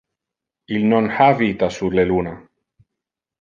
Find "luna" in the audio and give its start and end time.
2.09-2.35